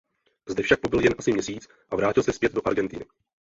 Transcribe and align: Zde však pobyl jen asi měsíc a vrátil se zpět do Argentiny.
Zde 0.49 0.63
však 0.63 0.79
pobyl 0.81 1.01
jen 1.03 1.15
asi 1.17 1.31
měsíc 1.31 1.67
a 1.89 1.95
vrátil 1.95 2.23
se 2.23 2.33
zpět 2.33 2.53
do 2.53 2.67
Argentiny. 2.67 3.05